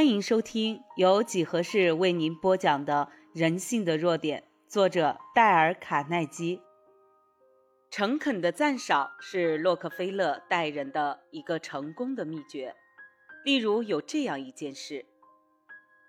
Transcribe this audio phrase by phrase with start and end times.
[0.00, 6.62] 欢迎收听由几何式为您播讲的《人性的弱点》，作者戴尔·卡耐基。
[7.90, 12.74] 诚恳的赞赏是洛克菲勒待人的一个成功的秘诀。
[13.44, 15.04] 例如，有这样一件事：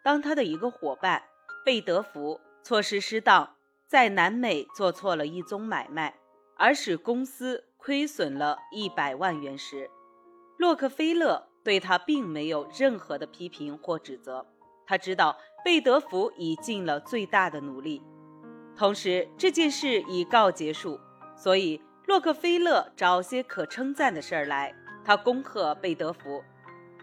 [0.06, 1.24] 当他的一个伙伴
[1.66, 6.16] 贝德福措失失当，在南美做错了一宗买卖，
[6.56, 9.90] 而使公司亏损了一百万元时，
[10.58, 14.46] 洛克菲勒对他并没有任何的批评或指责。
[14.86, 18.02] 他知道贝德福已尽了最大的努力，
[18.76, 21.00] 同时这件事已告结束。
[21.36, 24.76] 所以，洛克菲勒找些可称赞的事儿来。
[25.04, 26.44] 他恭贺贝德福，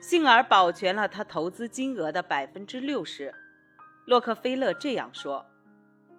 [0.00, 3.34] 幸而保全了他投资金额的百分之六十。
[4.06, 5.44] 洛克菲勒这样说：“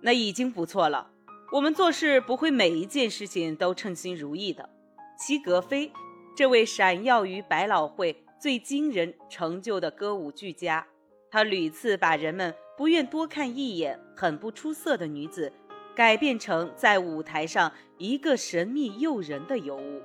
[0.02, 1.10] 那已经不错了。
[1.54, 4.70] 我们做事不会每一件事情都称心如意的。”
[5.18, 5.92] 齐格飞，
[6.36, 10.88] 这位闪耀于百老汇最惊人成就的歌舞剧家，
[11.30, 15.52] 他屡次把人们不愿多看一眼、很不出色的女子。
[15.96, 20.02] 改变成在舞台上一个神秘诱人的尤物。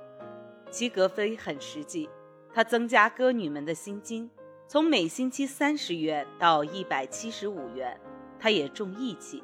[0.69, 2.09] 齐格飞很实际，
[2.53, 4.29] 他增加歌女们的薪金，
[4.67, 7.97] 从每星期三十元到一百七十五元。
[8.37, 9.41] 他也重义气，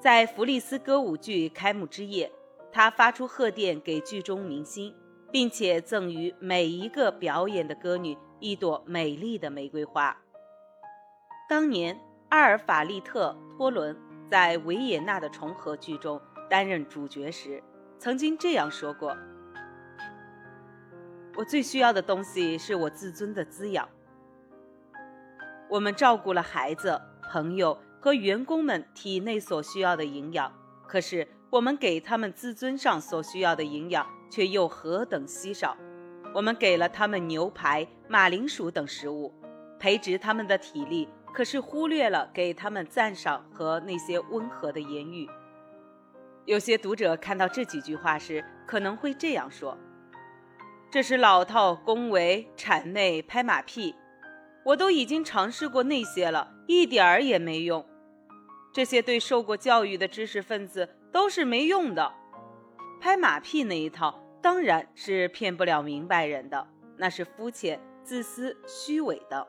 [0.00, 2.32] 在弗利斯歌舞剧开幕之夜，
[2.72, 4.94] 他发出贺电给剧中明星，
[5.34, 10.16] 并且赠予每一个表演的歌女一朵美丽的玫瑰花。
[11.48, 13.96] 当年，阿尔法利特·托伦。
[14.30, 17.62] 在维也纳的重合剧中担任主角时，
[17.98, 19.16] 曾经这样说过
[21.36, 23.88] ：“我最需要的东西是我自尊的滋养。
[25.68, 30.52] 我们照顾了孩子、朋友和员工们体内所需要的营养，
[30.86, 35.76] 可是我们给他们自尊上所需要的营养却又何等稀少。
[36.34, 39.32] 我们给了他们牛排、马铃薯等食物，
[39.78, 45.28] 培植他们的体力。”可是忽略了给他们赞赏和那些温和的言语。
[46.44, 49.76] 有些读者看到这几句话时，可能会这样说
[50.90, 53.94] ：“这是老套恭维、谄媚、拍马屁，
[54.64, 57.84] 我都已经尝试过那些了，一点儿也没用。
[58.72, 62.12] 这些对受过教育的知识分子都是没用的。
[63.00, 66.66] 拍马屁那一套当然是骗不了明白人的，
[66.96, 69.46] 那是肤浅、自私、虚伪的。”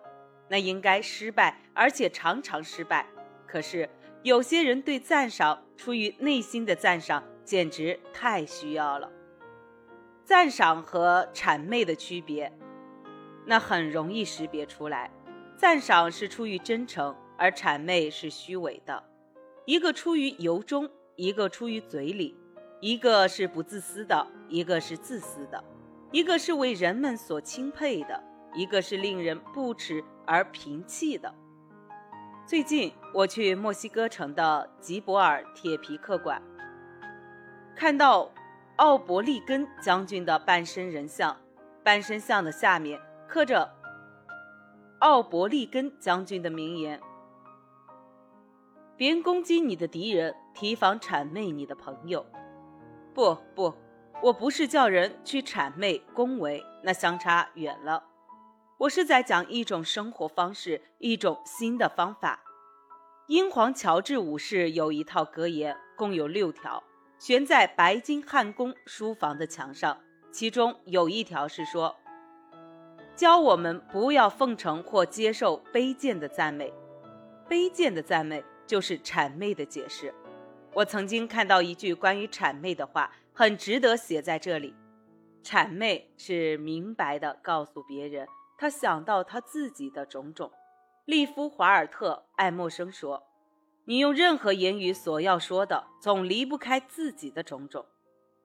[0.48, 3.08] 那应该失败，而且常常失败。
[3.48, 3.90] 可是
[4.22, 9.12] 有些人对赞赏出于内心的赞赏，简直太需要了。
[10.24, 12.54] 赞赏和谄媚的区别，
[13.48, 15.10] 那很容易识别出来。
[15.58, 19.04] 赞赏是出于真诚，而谄媚是虚伪的。
[19.66, 22.36] 一个出于由衷，一个出于嘴里；
[22.80, 25.64] 一个是不自私的，一个是自私的；
[26.12, 30.04] 一个是为人们所钦佩的，一个是令人不耻。
[30.28, 31.32] 而平气的。
[32.48, 36.42] 最近我去墨西哥城的吉博尔铁皮客馆，
[37.76, 38.32] 看到
[38.78, 41.38] 奥伯利根将军的半身人像，
[41.84, 43.72] 半身像的下面刻着
[44.98, 47.00] 奥伯利根将军的名言
[48.98, 52.26] ：“别攻击你的敌人，提防谄媚你的朋友。”
[53.14, 53.74] 不不，
[54.22, 58.04] 我不是叫人去谄媚恭维，那相差远了。
[58.78, 62.42] 我是在讲一种生活方式，一种新的方法。
[63.28, 66.84] 英皇乔治五世有一套格言，共有六条，
[67.18, 69.98] 悬在白金汉宫书房的墙上。
[70.32, 71.96] 其中有一条是说：
[73.16, 76.74] 教我们不要奉承或接受卑贱的赞美。
[77.50, 80.14] 卑贱的赞美就是谄媚的解释。
[80.74, 84.76] 我曾经看到一句关于谄媚的话，很值得写在这里：
[85.44, 88.28] 谄媚是明白的告诉别人。
[88.58, 90.52] 他想到他自己的种种。
[91.06, 93.24] 利夫·华尔特·爱默生说
[93.86, 97.86] ：“你用任何言语所要说的，总离不开自己的种种。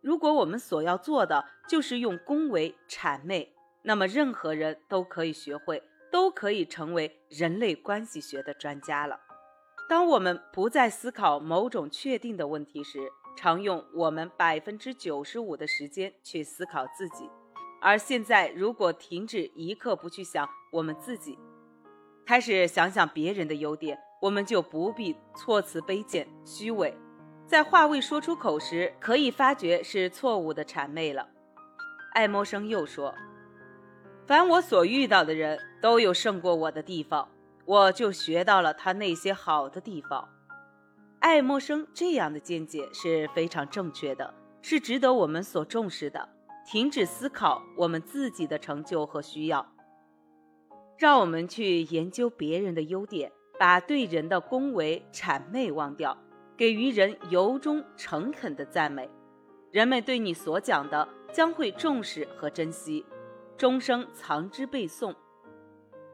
[0.01, 9.19] 如果我们所要做的就是用恭维、谄媚，那么任何人都可以学会，都可以成为人类关系学的专家了。
[9.91, 13.01] 当我们不再思考某种确定的问题时，
[13.37, 17.29] 常用我们百分之九十五的时间去思考自己。”
[17.83, 21.37] 而现在，如果停止一刻不去想我们自己，
[22.25, 26.97] 开始想想别人的优点，我们就不必措辞卑贱、虚伪，
[27.45, 31.29] 在话未说出口时，可以发觉是错误的谄媚了。
[32.13, 33.13] 爱默生又说
[34.25, 37.29] ：“凡我所遇到的人都有胜过我的地方，
[37.71, 40.29] 我就学到了他那些好的地方。”
[41.21, 46.29] 爱默生这样的见解是非常正确的，是值得我们所重视的。
[46.67, 49.65] 停止思考我们自己的成就和需要。
[50.99, 56.17] 让我们去研究别人的优点，把对人的恭维谄媚忘掉，
[56.57, 59.09] 给予人由衷诚恳的赞美。
[59.71, 63.07] 人们对你所讲的将会重视和珍惜，
[63.57, 65.15] 终生藏之背诵。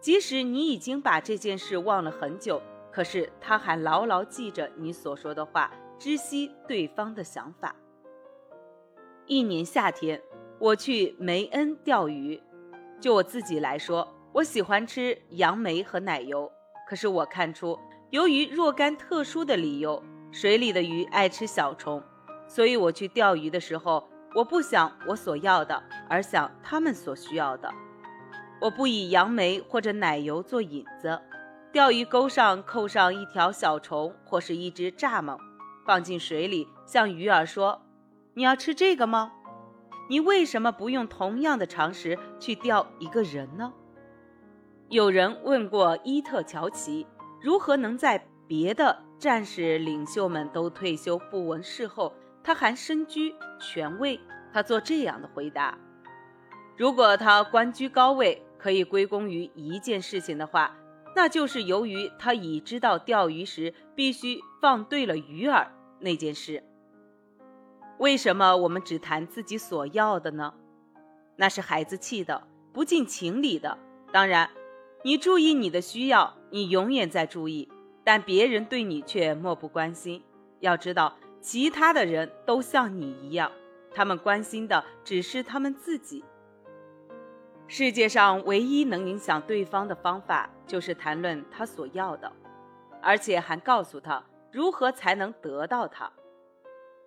[0.06, 2.62] 即使你已经把这件事忘了很久，
[2.92, 5.68] 可是他还牢牢记着你所说的话，
[5.98, 7.74] 知悉对方的想法。
[9.26, 10.22] 一年夏天，
[10.60, 12.40] 我去梅恩钓鱼。
[13.00, 16.48] 就我自己来说，我喜欢吃杨梅和奶油。
[16.88, 17.76] 可是我看出，
[18.10, 20.00] 由于若干特殊的理由，
[20.30, 22.00] 水里的鱼爱吃小虫，
[22.46, 27.68] 所以我去钓鱼的时候，我不想我所要的，而想他们所需要的。
[28.58, 31.20] 我不以杨梅或者奶油做引子，
[31.70, 35.38] 钓鱼钩上扣上一条小虫或是一只蚱蜢，
[35.84, 37.82] 放进水里，向鱼儿说
[38.32, 39.32] ：“你要吃这个吗？
[40.08, 43.74] 你为什么不用同样的常识去钓一个人呢？”
[44.88, 47.06] 有人问过伊特乔奇，
[47.42, 54.18] 如何能在别的战士领袖们都退休不闻事后，他还身居权位？
[54.50, 55.76] 他做这样的回答
[56.74, 60.76] ：“如果他官居高位。”可以归功于一件事情的话，
[61.14, 65.68] 那就是由于他已知道钓鱼时必须放对了鱼饵
[66.00, 66.62] 那件事。
[67.98, 70.52] 为什么我们只谈自己所要的呢？
[71.36, 73.78] 那是孩子气的，不近情理的。
[74.12, 74.50] 当然，
[75.02, 77.68] 你注意你的需要，你永远在注意，
[78.04, 80.22] 但别人对你却漠不关心。
[80.60, 83.50] 要知道，其他的人都像你一样，
[83.94, 86.24] 他们关心的只是他们自己。
[87.68, 92.32] 世界上唯一能影响对方的方法，就是谈论他所要的，
[93.02, 94.22] 而且还告诉他
[94.52, 96.10] 如何才能得到他。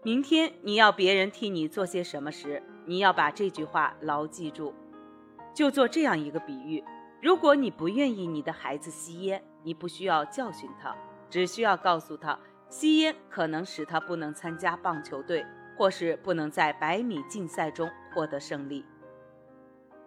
[0.04, 4.74] 明天你要别人替你做些什么时，你要把这句话牢记住。
[5.54, 6.84] 就做这样一个比喻：
[7.22, 10.96] 如果你不愿意你的孩子吸烟，你不需要教训他，
[11.30, 15.46] 只需要告诉他，吸烟可能使他不能参加棒球队，
[15.78, 18.86] 或是不能在百米竞赛中获得胜利。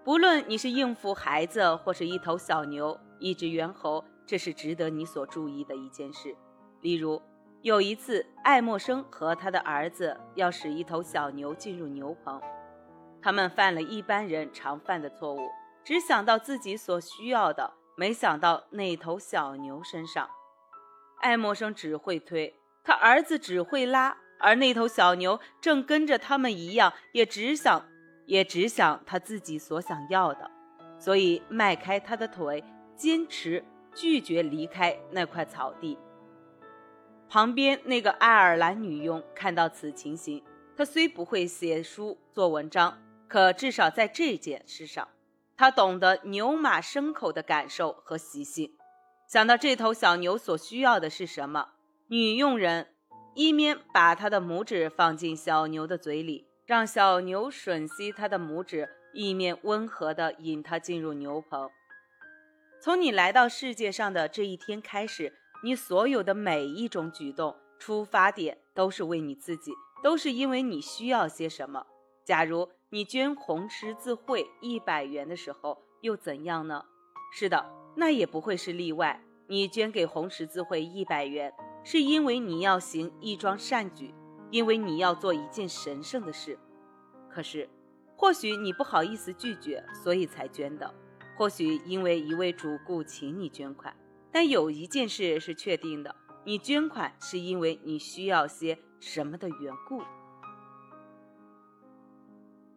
[0.04, 6.34] 不论你是应付孩子，或是一头小牛、一只猿猴，这是值得你所注意的一件事。
[6.80, 7.22] 例如，
[7.60, 12.40] 有一次，爱默生和他的儿子要使一头小牛进入牛棚，
[13.22, 15.48] 他们犯了一般人常犯的错误，
[15.84, 20.28] 只想到自己所需要的，没想到那头小牛身上。
[21.20, 22.52] 爱默生只会推，
[22.82, 27.86] 他儿子只会拉，而那头小牛正跟着他们一样，也只想。
[28.26, 30.50] 也只想他自己所想要的，
[30.98, 32.62] 所以迈开他的腿，
[32.96, 33.64] 坚持
[33.94, 35.98] 拒绝离开那块草地。
[37.28, 40.42] 旁边那个爱尔兰女佣看到此情形，
[40.76, 45.08] 她虽不会写书做文章，可至少在这件事上，
[45.56, 48.74] 她懂得牛马牲口的感受和习性。
[49.26, 51.70] 想到这头小牛所需要的是什么，
[52.08, 52.88] 女佣人
[53.34, 56.46] 一面把她的拇指放进小牛的嘴里。
[56.64, 61.68] 让小牛吮吸它的拇指，一面温和地引它进入牛棚。
[62.80, 65.32] 从你来到世界上的这一天开始，
[65.64, 69.72] 你所有的每一种举动出发点都是为你自己，
[70.02, 71.86] 都是因为你需要些什么。
[72.24, 76.84] 假如你捐红十字会一百元的时候，又怎样呢？
[77.32, 79.20] 是的，那也不会是例外。
[79.48, 81.52] 你捐给红十字会一百元，
[81.84, 84.14] 是因为你要行一桩善举。
[84.52, 86.58] 因为你要做一件神圣的事，
[87.30, 87.68] 可是，
[88.14, 90.86] 或许你不好意思拒绝，所以才捐的；
[91.38, 93.96] 或许因为一位主顾请你捐款，
[94.30, 100.02] 但有一件事是确定的：你捐款是因为你需要些什么的缘故。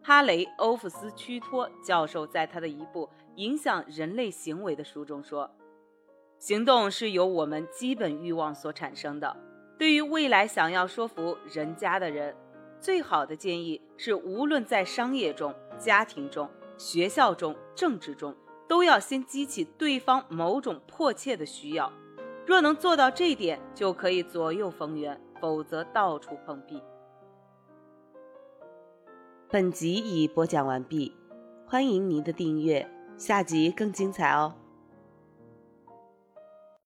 [0.02, 5.50] 哈雷·欧弗斯屈托教授在他的一部《影响人类行为》的书中说
[6.38, 9.36] ：“行动是由我们基本欲望所产生的。”
[9.78, 12.34] 对于未来想要说服人家的人，
[12.80, 18.34] 最好的建议是：无论在商业中、家庭中、学校中、政治中，
[18.66, 21.92] 都要先激起对方某种迫切的需要。
[22.46, 26.80] 若能做到这一点，就可以左右逢源；否则，到处碰壁。
[29.50, 31.14] 本集已播讲完毕，
[31.66, 34.54] 欢迎您的订阅，下集更精彩哦。